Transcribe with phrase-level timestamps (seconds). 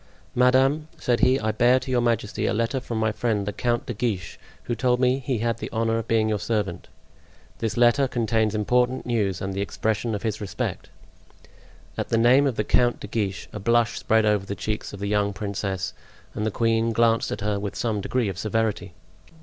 [0.33, 3.85] "Madame," said he, "I bear to your majesty a letter from my friend the Count
[3.85, 6.87] de Guiche, who told me he had the honor of being your servant;
[7.59, 10.89] this letter contains important news and the expression of his respect."
[11.99, 14.99] At the name of the Count de Guiche a blush spread over the cheeks of
[14.99, 15.93] the young princess
[16.33, 18.95] and the queen glanced at her with some degree of severity.